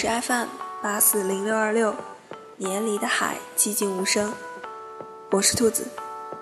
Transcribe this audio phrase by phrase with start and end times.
[0.00, 0.46] 是 FM
[0.80, 1.92] 八四零六二六，
[2.56, 4.32] 年里的海寂静无声。
[5.32, 5.88] 我是兔子，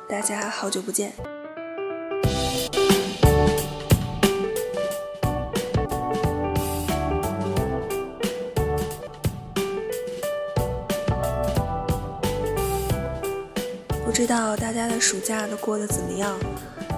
[0.07, 1.15] 大家好久不见。
[14.05, 16.39] 不知道大家的暑假都过得怎么样？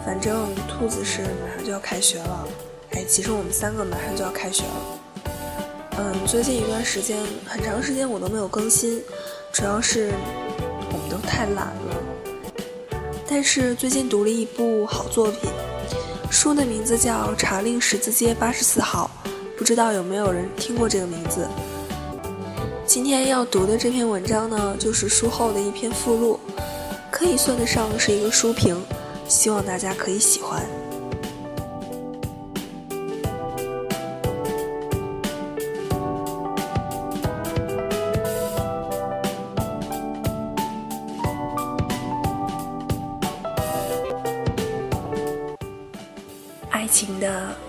[0.05, 2.49] 反正兔子是马上就要开学了，
[2.95, 4.98] 哎，其实我们三个马上就要开学了。
[6.01, 9.03] 嗯，最近一段时间，很长时间我都没有更新，
[9.53, 10.13] 主要是
[10.93, 11.97] 我们都太懒了。
[13.27, 15.51] 但是最近读了一部好作品，
[16.31, 19.11] 书的名字叫《查令十字街八十四号》，
[19.59, 21.49] 不知道有没有人听过这个名字？
[22.87, 26.39] 今天要读的这篇文章呢，就是书后的一篇附录，
[27.11, 28.81] 可以算得上是一个书评，
[29.27, 30.65] 希望大家可以喜欢。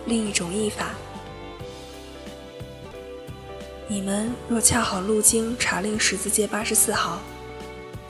[0.09, 0.89] 另一种译法。
[3.87, 7.19] 你们若恰好路经查令十字街八十四号，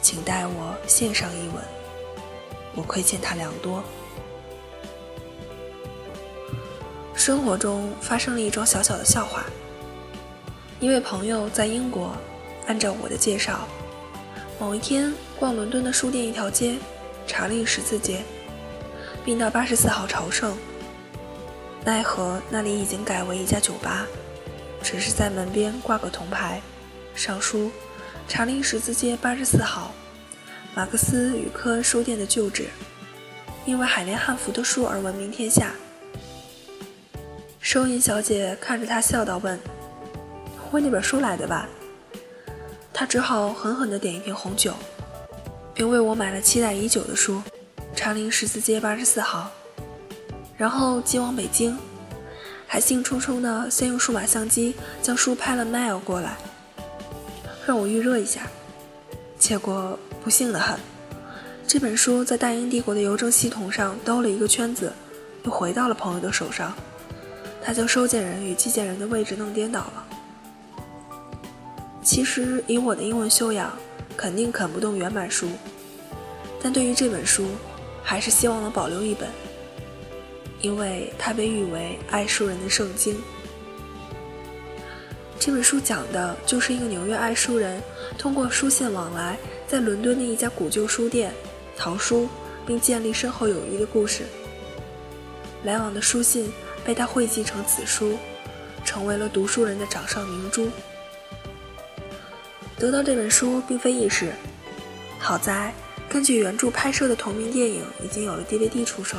[0.01, 1.55] 请代我献上一吻。
[2.73, 3.83] 我亏欠他良多。
[7.13, 9.45] 生活中发生了一桩小小的笑话。
[10.79, 12.15] 一位朋友在英国，
[12.65, 13.67] 按照我的介绍，
[14.57, 16.77] 某一天逛伦敦的书店一条街，
[17.27, 18.23] 查令十字街，
[19.25, 20.57] 并到八十四号朝圣。
[21.89, 24.05] 奈何那里已经改为一家酒吧，
[24.83, 26.61] 只是在门边挂个铜牌，
[27.15, 27.71] 上书
[28.29, 29.91] “查令十字街八十四号，
[30.75, 32.67] 马克思与科恩书店”的旧址，
[33.65, 35.71] 因为海莲汉服的书而闻名天下。
[37.59, 39.59] 收银小姐看着他笑道：“问，
[40.69, 41.67] 为那本书来的吧？”
[42.93, 44.75] 他只好狠狠地点一瓶红酒，
[45.73, 47.37] 并为我买了期待已久的书
[47.95, 49.49] 《查令十字街八十四号》。
[50.57, 51.77] 然后寄往北京，
[52.71, 56.37] 还兴冲冲的先用数码相机将书拍了 mail 过来，
[57.65, 58.41] 让我预热一下。
[59.39, 60.79] 结果不幸的很，
[61.65, 64.93] 这本书在大英帝国的邮政系统上兜了一个圈子，
[65.45, 66.71] 又回到了朋友的手上。
[67.63, 70.05] 他将收件人与寄件人的位置弄颠倒了。
[72.03, 73.75] 其实以我的英文修养，
[74.15, 75.49] 肯定啃不动原版书，
[76.61, 77.47] 但对于这本书，
[78.03, 79.27] 还是希望能保留一本。
[80.61, 83.21] 因为它被誉为爱书人的圣经。
[85.39, 87.81] 这本书讲的就是一个纽约爱书人
[88.17, 89.37] 通过书信往来，
[89.67, 91.33] 在伦敦的一家古旧书店
[91.77, 92.27] 淘书，
[92.67, 94.23] 并建立深厚友谊的故事。
[95.63, 96.51] 来往的书信
[96.83, 98.17] 被他汇集成此书，
[98.83, 100.69] 成为了读书人的掌上明珠。
[102.77, 104.33] 得到这本书并非易事，
[105.19, 105.73] 好在
[106.09, 109.17] 根据原著拍摄的同名电影已经有了 DVD 出售。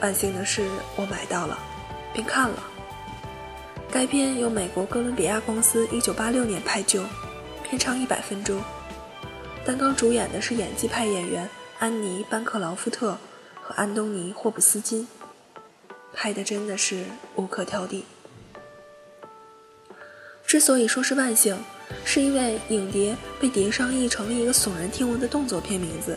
[0.00, 1.58] 万幸的是，我买到了，
[2.14, 2.62] 并看了。
[3.90, 7.02] 该片由美国哥伦比亚公司1986年拍就，
[7.64, 8.62] 片长一百分钟。
[9.64, 11.48] 担纲主演的是演技派演员
[11.78, 13.18] 安妮·班克劳夫特
[13.60, 15.08] 和安东尼·霍普斯金，
[16.14, 17.04] 拍的真的是
[17.34, 18.02] 无可挑剔。
[20.46, 21.58] 之所以说是万幸，
[22.04, 26.12] 是因为影碟被碟商译成了一个耸人听闻的动作片名字《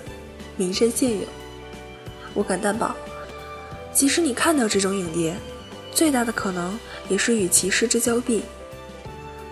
[0.56, 1.22] 迷阵现影》。
[2.34, 2.96] 我敢担保。
[3.94, 5.36] 即使你看到这种影碟，
[5.94, 6.80] 最大的可能
[7.10, 8.44] 也是与其失之交臂。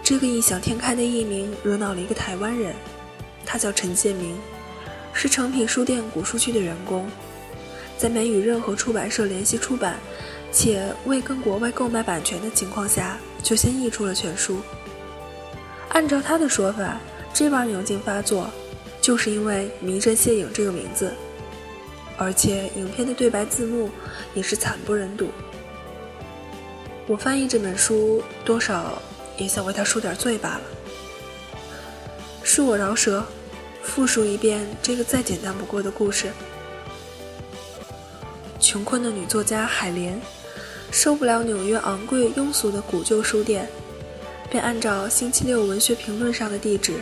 [0.03, 2.73] 这个异想天开的艺名惹恼了一个台湾人，
[3.45, 4.35] 他叫陈建明，
[5.13, 7.07] 是诚品书店古书区的员工，
[7.97, 9.99] 在没与任何出版社联系出版，
[10.51, 14.61] 且未跟国外购买版权的情况下，就先译出了全书。
[15.89, 16.99] 按照他的说法，
[17.33, 18.49] 这帮牛劲发作，
[19.01, 21.13] 就是因为“迷阵谢影”这个名字。
[22.19, 23.89] 而且影片的对白字幕
[24.33, 25.29] 也是惨不忍睹。
[27.07, 29.01] 我翻译这本书，多少
[29.37, 30.61] 也想为他赎点罪罢了。
[32.43, 33.25] 恕我饶舌，
[33.81, 36.29] 复述一遍这个再简单不过的故事。
[38.59, 40.19] 穷困的女作家海莲，
[40.91, 43.67] 受不了纽约昂贵庸俗的古旧书店，
[44.51, 46.99] 便按照《星期六文学评论》上的地址，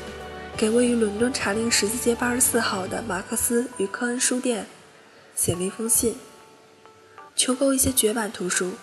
[0.56, 4.66] 给位于伦敦查令十字街八十四号的马克思与科恩书店。
[5.38, 6.18] 写了一封信，
[7.36, 8.74] 求购一些绝版图书。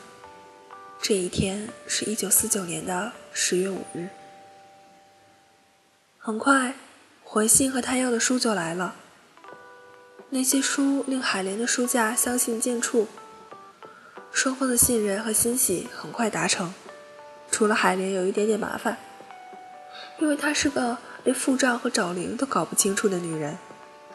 [1.03, 4.09] 这一天是一九四九年的十月五日。
[6.17, 6.77] 很快，
[7.25, 8.95] 回信和他要的书就来了。
[10.31, 13.06] 那些书令海莲的书架相形见绌。
[14.31, 16.73] 双方的信任和欣喜很快达成。
[17.51, 18.97] 除了海莲有一点点麻烦，
[20.21, 23.59] 因为她是个连付账和找零都搞不清楚的女人，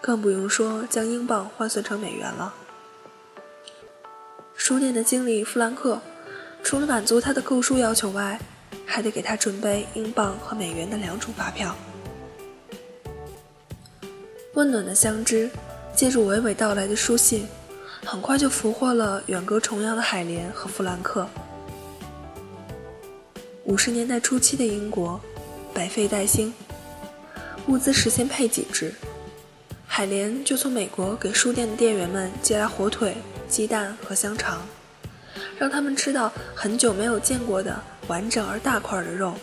[0.02, 2.54] 更不用说将英镑换算成美元了。
[4.56, 6.00] 书店的经理弗兰克，
[6.64, 8.40] 除了满足他的购书要求外，
[8.86, 11.76] 还得给他准备英镑和美元的两种发票。
[14.56, 15.50] 温暖的相知，
[15.96, 17.48] 借助娓娓道来的书信，
[18.06, 21.28] 很快就俘获了远隔重洋的海莲和弗兰克。
[23.64, 25.20] 五十年代初期的英国，
[25.74, 26.54] 百废待兴，
[27.68, 28.94] 物资实现配给制。
[30.00, 33.18] 海莲就从美国给书店的店员们寄来火腿、
[33.50, 34.66] 鸡蛋和香肠，
[35.58, 39.34] 让他们吃到很久没有见过的完整而大块的肉。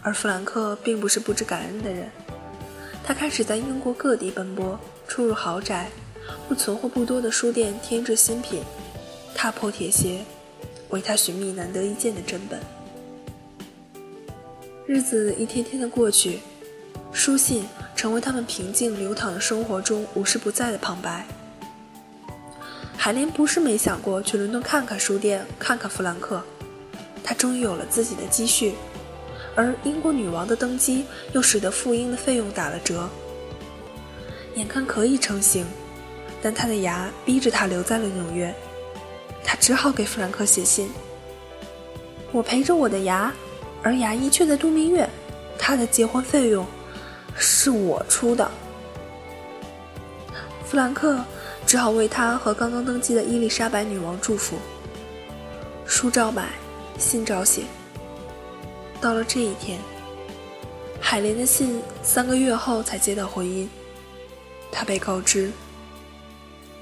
[0.00, 2.08] 而弗兰克并不是不知感恩的人。
[3.02, 4.78] 他开始在英国各地奔波，
[5.08, 5.90] 出入豪宅，
[6.48, 8.62] 为存货不多的书店添置新品，
[9.34, 10.20] 踏破铁鞋，
[10.90, 12.60] 为他寻觅难得一见的珍本。
[14.86, 16.38] 日子一天天的过去，
[17.12, 17.64] 书信
[17.98, 21.26] 成为他们平静流淌的生活中无时不在的旁白。
[22.96, 26.40] 海莲不是没想过去伦敦看看书店，看看弗兰克，
[27.24, 28.74] 他终于有了自己的积蓄。
[29.56, 33.08] 而英国女王的登基又使得赴英的费用打了折，
[34.54, 35.66] 眼看可以成行，
[36.40, 38.54] 但他的牙逼着他留在了纽约。
[39.42, 40.88] 他只好给弗兰克写信
[42.30, 43.34] ：“我陪着我的牙，
[43.82, 45.10] 而牙医却在度蜜月，
[45.58, 46.64] 他的结婚费用
[47.38, 48.50] 是我出的。”
[50.66, 51.24] 弗兰克
[51.66, 54.58] 只好为他和刚刚登基的伊丽莎白女王祝福。
[55.86, 56.50] 书照买，
[56.98, 57.62] 信照写。
[59.00, 59.78] 到了这一天，
[61.00, 63.70] 海莲的信三个月后才接到回音。
[64.70, 65.50] 他被告知，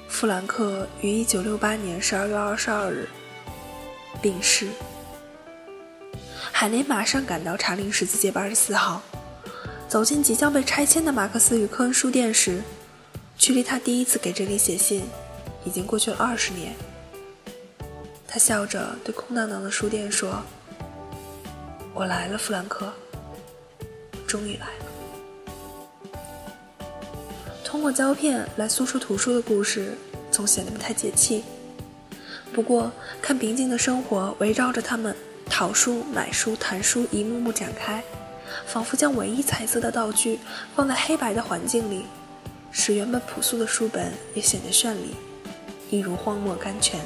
[0.09, 3.09] 弗兰克于一九六八年十二月二十二日
[4.21, 4.67] 病逝。
[6.51, 9.01] 海莲马上赶到查令十字街八十四号，
[9.89, 12.63] 走进即将被拆迁的马克思与科恩书店时，
[13.37, 15.05] 距离他第一次给这里写信，
[15.65, 16.75] 已经过去了二十年。
[18.27, 20.43] 他笑着对空荡荡的书店说。
[21.95, 22.93] 我来了，弗兰克，
[24.27, 24.85] 终于来了。
[27.65, 29.97] 通过胶片来诉说图书的故事，
[30.31, 31.43] 总显得不太解气。
[32.53, 32.93] 不过，
[33.23, 35.17] 看平静的生活围绕着他们
[35.49, 38.05] 讨书、买书、谈书一幕幕展开，
[38.67, 40.39] 仿佛将唯一彩色的道具
[40.75, 42.05] 放在黑白的环境里，
[42.71, 45.15] 使原本朴素的书本也显得绚丽，
[45.91, 47.01] 一如荒漠甘泉。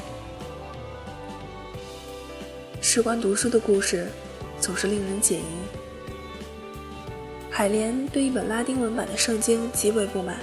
[2.81, 4.07] 事关读书的故事。
[4.61, 5.43] 总是令人解疑。
[7.51, 10.37] 海莲对一本拉丁文版的圣经极为不满，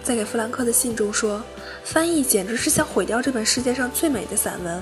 [0.00, 1.42] 在给弗兰克的信中说，
[1.82, 4.80] 翻译简直是想毁掉这本世界上最美的散文，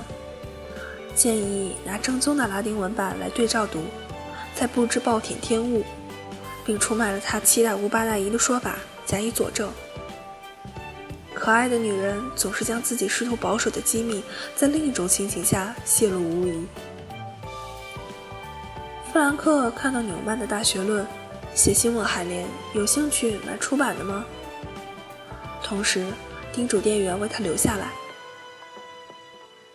[1.15, 3.81] 建议拿正宗的拉丁文版来对照读，
[4.59, 5.85] 在不知暴殄天物，
[6.65, 8.75] 并出卖了他七大姑八大姨的说法
[9.05, 9.71] 加以佐证。
[11.33, 14.21] 可爱的女人总是将自己试图保守的机密，
[14.57, 16.67] 在另一种情形下泄露无遗。
[19.13, 21.05] 弗兰克看到纽曼的《大学论》，
[21.55, 24.25] 写信问海莲有兴趣买出版的吗？
[25.63, 26.05] 同时
[26.51, 27.91] 叮嘱店员为他留下来。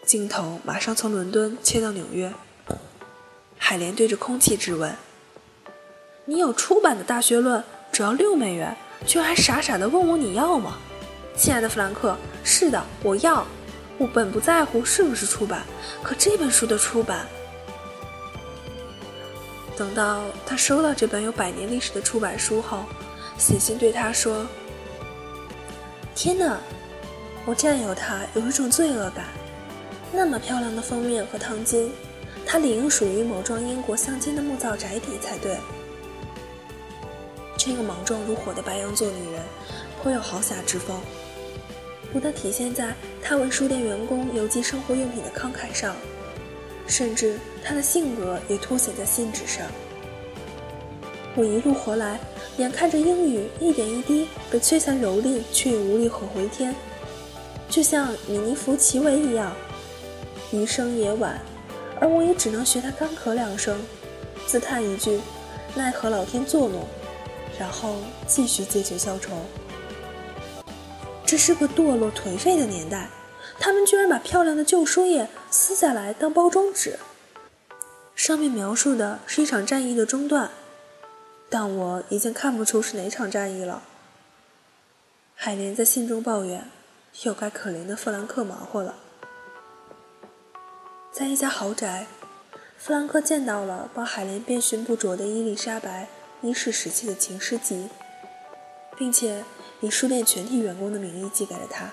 [0.04, 2.30] 镜头马上从伦敦切到纽约，
[3.66, 4.94] 海莲对着空气质问
[6.26, 7.59] ：“你有出版的《大学论》，
[7.90, 10.76] 只要六美元，居然还傻傻的问我你要吗？”
[11.35, 13.47] 亲爱的弗兰克，是的，我要。
[13.97, 15.62] 我本不在乎是不是出版，
[16.02, 17.26] 可这本书的出版。
[19.78, 22.85] 等到他收到这本有百年历史的出版书后，
[23.38, 24.47] 写信对他说
[26.14, 26.59] ：“天哪，
[27.47, 29.25] 我占有它有一种罪恶感。
[30.12, 31.90] 那么漂亮的封面和烫金，
[32.46, 35.56] 它理应属于某幢英国乡间的木造宅邸才对。
[37.56, 39.42] 这个莽撞如火的白羊座女人，
[40.02, 41.00] 颇有豪侠之风，
[42.12, 45.96] 不但体现在她为书店员工邮寄生活用品的慷慨上。”
[46.86, 49.66] 甚至她的性格也凸显在信纸上。
[51.34, 52.20] 我一路活来，
[52.58, 56.74] 眼看着英语一点一滴被摧残蹂躏，却也无力回天，
[57.70, 59.56] 就像米尼弗奇维一样，
[60.52, 61.40] 余生也晚，
[62.04, 63.80] 而我也只能学他干咳两声，
[64.46, 65.18] 自叹一句
[65.75, 66.87] ：“奈何老天作弄。”
[67.58, 67.96] 然后
[68.26, 69.32] 继续借酒消愁。
[71.25, 73.08] 这是个堕落颓废的年代。
[73.58, 76.99] 他们居然把漂亮的旧书页撕下来当包装纸，
[78.14, 80.50] 上面描述的是一场战役的中断，
[81.49, 83.82] 但我已经看不出是哪场战役了。
[85.34, 86.68] 海莲在信中抱怨，
[87.23, 88.94] 又该可怜的弗兰克忙活了。
[91.16, 92.09] 在一家豪宅，
[92.76, 96.09] 弗兰克见到了帮海莲遍寻不着的伊丽莎白
[96.42, 97.88] 一世时期的情诗集，
[98.99, 99.44] 并且
[99.80, 101.88] 以书店全体员工的名义寄给了他。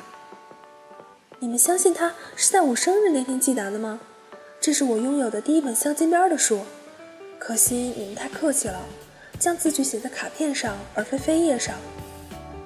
[1.38, 4.00] 你们相信他是在我生日那天寄达的吗？
[4.60, 6.62] 这是我拥有的第一本镶金边的书。
[7.38, 8.84] 可惜你们太客气了，
[9.38, 11.76] 将字据写在卡片上而非扉页上。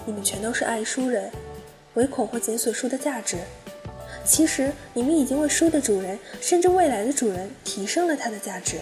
[0.06, 1.30] 你们全都是爱书人，
[1.96, 3.40] 唯恐会减损书的价值。
[4.26, 8.80] 其实你们已经为书的主人，甚至未来的主人提升了它的价值。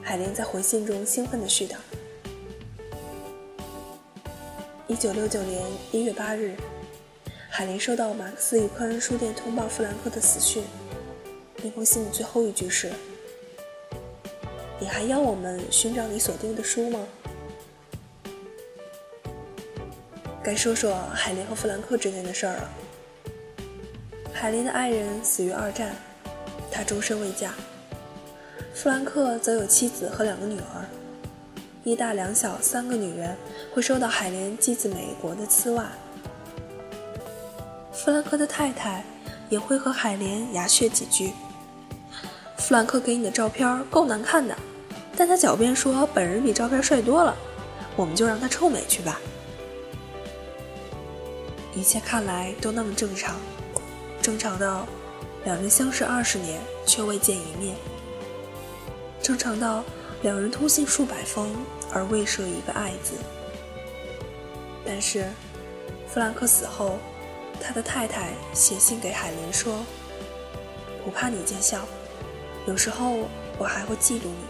[0.00, 1.74] 海莲在回信中兴奋地絮叨
[4.86, 6.54] ：“一九六九年一月八日，
[7.48, 10.62] 海莲收到马克思与科恩书店通报弗兰克的死讯。
[11.62, 12.90] 那封信的最后一句是
[14.78, 17.00] ：‘你还要我们寻找你锁定的书吗？’
[20.42, 22.70] 该说说海莲和弗兰克之间的事儿了。”
[24.32, 25.94] 海莲的爱人死于二战，
[26.70, 27.52] 她终身未嫁。
[28.74, 30.88] 弗兰克则有妻子和两个女儿，
[31.84, 33.36] 一大两小三个女人
[33.74, 35.90] 会收到海莲寄自美国的丝袜。
[37.92, 39.04] 弗兰克的太太
[39.50, 41.32] 也会和海莲牙血几句。
[42.56, 44.56] 弗兰克给你的照片够难看的，
[45.16, 47.36] 但他狡辩说本人比照片帅多了，
[47.96, 49.20] 我们就让他臭美去吧。
[51.74, 53.36] 一切看来都那么正常。
[54.30, 54.86] 正常到
[55.44, 57.74] 两人相识二十年却未见一面；
[59.20, 59.82] 正常到
[60.22, 61.52] 两人通信数百封
[61.92, 63.14] 而未设一个爱字。
[64.86, 65.26] 但是，
[66.06, 66.96] 弗兰克死后，
[67.60, 69.84] 他的太太写信给海莲说
[71.04, 71.80] ：“不怕你见笑，
[72.68, 74.44] 有时候我还会嫉妒你。”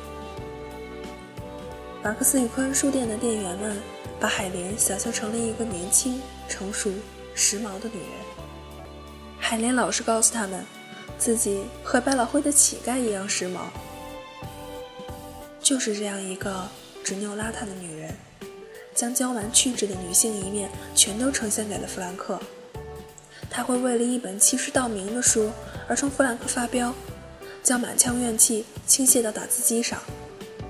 [2.04, 3.80] 马克思与科恩书店的店员们
[4.20, 6.20] 把海莲想象成了一个年轻、
[6.50, 6.92] 成熟、
[7.34, 8.29] 时髦的女人。
[9.50, 10.64] 海莲老是告诉他们，
[11.18, 13.62] 自己和百老汇的乞丐一样时髦。
[15.60, 16.68] 就是这样一个
[17.02, 18.14] 执拗邋遢的女人，
[18.94, 22.38] 将娇蛮气质的女性一面全都呈现给了弗兰克。
[23.50, 25.50] 她会为了一本欺世盗名的书
[25.88, 26.94] 而冲弗兰克发飙，
[27.60, 29.98] 将满腔怨气倾泻到打字机上，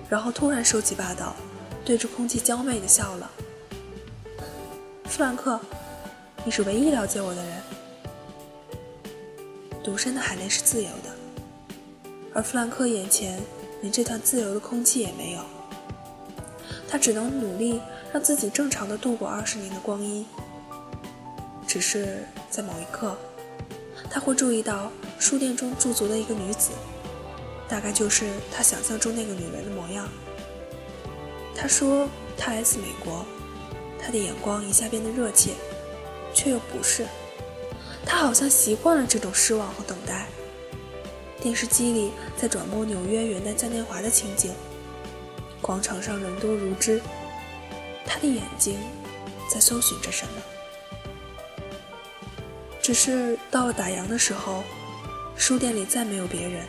[0.09, 1.37] 然后突然收起霸道，
[1.85, 3.31] 对着空气娇媚的笑了。
[5.05, 5.61] 弗兰克，
[6.47, 7.70] 你是唯一了解我的人。
[9.83, 13.41] 独身的海莲是自由的，而弗兰克眼前
[13.81, 15.41] 连这段自由的空气也没有。
[16.89, 17.81] 他只能努力
[18.13, 20.27] 让自己正常的度过二十年的光阴。
[21.67, 23.17] 只是在某一刻，
[24.11, 26.71] 他会注意到书店中驻足的一个女子，
[27.69, 30.09] 大概就是他想象中那个女人的模样。
[31.55, 33.25] 他说她来自美国，
[34.01, 35.53] 他的眼光一下变得热切，
[36.35, 37.07] 却又不是。
[38.05, 40.27] 他好像习惯了这种失望和等待。
[41.41, 44.53] 电视机里在转播纽约元旦嘉年华的情景，
[45.63, 47.01] 广场上人多如织，
[48.05, 48.79] 他的眼睛
[49.49, 50.33] 在搜寻着什么。
[52.83, 54.63] 只是到了打烊的时候，
[55.35, 56.67] 书店里再没有别人，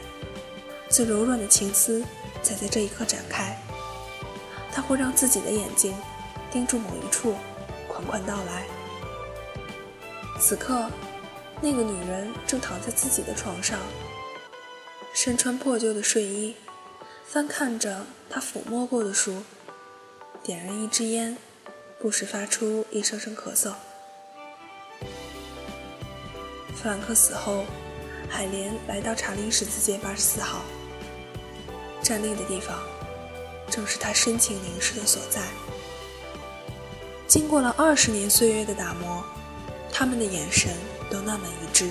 [0.88, 2.02] 最柔软的情思
[2.42, 3.58] 才在这一刻展开。
[4.72, 5.94] 他会让自己的眼睛
[6.50, 7.36] 盯住某一处，
[7.90, 8.66] 款款到来。
[10.40, 10.90] 此刻。
[11.64, 13.78] 那个女人正躺在自己的床上，
[15.14, 16.56] 身穿破旧的睡衣，
[17.24, 19.44] 翻看着她抚摸过的书，
[20.42, 21.38] 点燃一支烟，
[22.00, 23.74] 不时发出一声声咳嗽。
[26.76, 27.64] 弗兰克死后，
[28.28, 30.64] 海莲来到查理十字街八十四号，
[32.02, 32.76] 站立的地方，
[33.70, 35.44] 正是他深情凝视的所在。
[37.28, 39.24] 经过了二十年岁月的打磨，
[39.94, 40.74] 他们的眼神。
[41.12, 41.90] 都那么一致。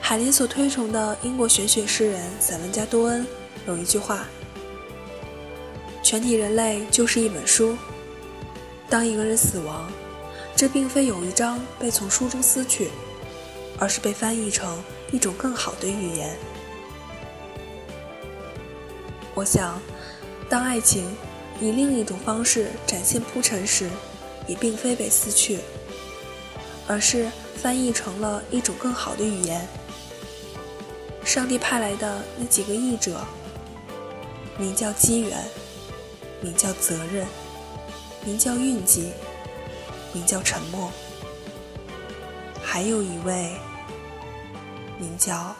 [0.00, 3.26] 海林所推崇的英国玄学诗人、散文家多恩
[3.66, 4.26] 有一句话
[6.02, 7.76] ：“全体人类就是一本书。
[8.90, 9.90] 当一个人死亡，
[10.54, 12.90] 这并非有一章被从书中撕去，
[13.78, 16.36] 而是被翻译成一种更好的语言。”
[19.34, 19.80] 我想，
[20.46, 21.16] 当爱情
[21.58, 23.88] 以另一种方式展现铺陈时，
[24.46, 25.58] 也并非被撕去。
[26.88, 29.66] 而是翻译成了一种更好的语言。
[31.24, 33.20] 上帝派来的那几个译者，
[34.58, 35.38] 名叫机缘，
[36.40, 37.26] 名叫责任，
[38.24, 39.12] 名叫运气，
[40.12, 40.90] 名叫沉默，
[42.62, 43.56] 还有一位
[44.98, 45.54] 名叫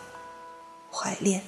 [0.91, 1.43] 怀恋。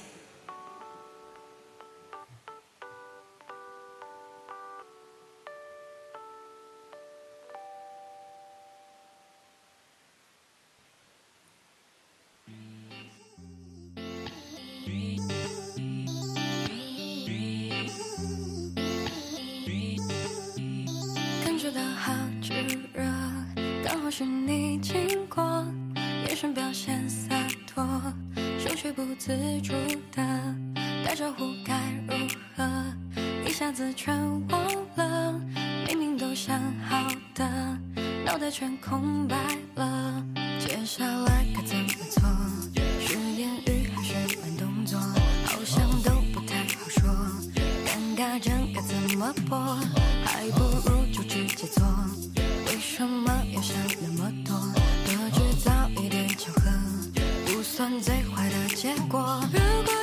[33.95, 34.13] 全
[34.49, 34.61] 忘
[34.97, 35.39] 了，
[35.87, 37.43] 明明都想好的，
[38.25, 39.37] 脑袋全空白
[39.75, 40.23] 了，
[40.59, 42.21] 接下来该怎么做？
[42.99, 44.99] 是言语还是慢动作？
[45.45, 47.09] 好像都不太好说，
[47.85, 49.57] 尴尬症该怎么破？
[50.25, 51.83] 还不如就直接做。
[52.67, 54.55] 为什么要想那么多？
[55.05, 55.71] 多制造
[56.01, 56.69] 一点巧合，
[57.45, 59.39] 不算最坏的结果。
[59.51, 59.93] 如果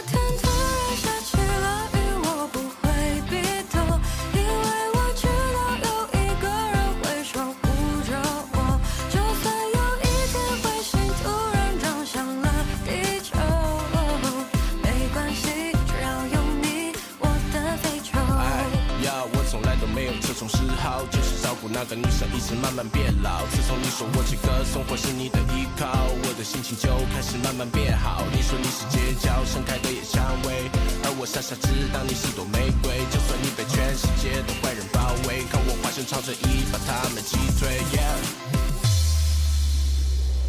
[21.69, 23.45] 那个女生，一直慢慢变老。
[23.47, 28.25] 自从你说我这个生活是你的依靠，我的心情就开始慢慢变好。
[28.33, 30.71] 你说你是街角盛开的野蔷薇，
[31.05, 32.99] 而我傻傻知道你是朵玫瑰。
[33.11, 37.83] 就算你被全世界的坏人包围，看我化身超人一把他们击退。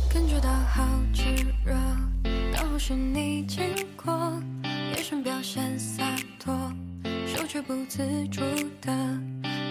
[0.10, 1.24] 感觉到好炙
[1.66, 1.74] 热，
[2.54, 3.64] 刚好是你经
[3.96, 4.14] 过，
[4.64, 6.04] 眼神表现洒
[6.40, 6.54] 脱，
[7.26, 8.42] 手却不自主
[8.82, 8.92] 的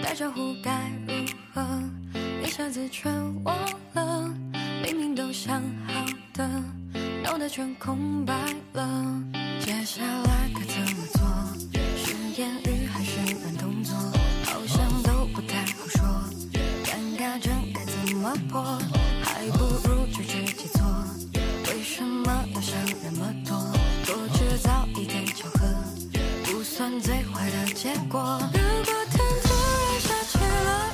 [0.03, 1.65] 打招呼该如何？
[2.43, 3.09] 一下子全
[3.45, 3.57] 忘
[3.93, 4.29] 了，
[4.83, 6.47] 明明都想好的，
[7.23, 8.33] 脑袋全空白
[8.73, 9.23] 了，
[9.61, 11.25] 接下来该怎么做？
[11.95, 13.95] 是言语还是慢动作？
[14.45, 16.05] 好像都不太好说，
[16.83, 18.61] 尴尬症该怎么破？
[19.23, 20.83] 还不如就直接做。
[21.67, 23.57] 为什么要想那么多？
[24.05, 25.65] 多制造一点巧合，
[26.43, 28.37] 不算最坏的结果。
[28.53, 29.02] 如果。
[30.63, 30.92] love